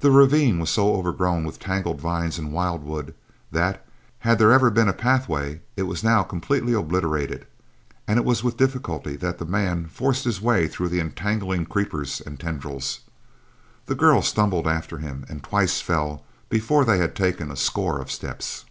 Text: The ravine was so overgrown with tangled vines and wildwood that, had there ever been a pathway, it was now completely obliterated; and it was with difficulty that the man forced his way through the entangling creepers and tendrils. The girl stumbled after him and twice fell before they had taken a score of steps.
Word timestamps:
The 0.00 0.10
ravine 0.10 0.58
was 0.58 0.68
so 0.70 0.96
overgrown 0.96 1.44
with 1.44 1.60
tangled 1.60 2.00
vines 2.00 2.40
and 2.40 2.50
wildwood 2.52 3.14
that, 3.52 3.86
had 4.18 4.40
there 4.40 4.50
ever 4.50 4.68
been 4.68 4.88
a 4.88 4.92
pathway, 4.92 5.60
it 5.76 5.84
was 5.84 6.02
now 6.02 6.24
completely 6.24 6.72
obliterated; 6.72 7.46
and 8.08 8.18
it 8.18 8.24
was 8.24 8.42
with 8.42 8.56
difficulty 8.56 9.14
that 9.14 9.38
the 9.38 9.44
man 9.44 9.86
forced 9.86 10.24
his 10.24 10.40
way 10.42 10.66
through 10.66 10.88
the 10.88 10.98
entangling 10.98 11.66
creepers 11.66 12.20
and 12.20 12.40
tendrils. 12.40 13.02
The 13.86 13.94
girl 13.94 14.22
stumbled 14.22 14.66
after 14.66 14.98
him 14.98 15.24
and 15.28 15.40
twice 15.40 15.80
fell 15.80 16.24
before 16.48 16.84
they 16.84 16.98
had 16.98 17.14
taken 17.14 17.52
a 17.52 17.56
score 17.56 18.00
of 18.02 18.10
steps. 18.10 18.64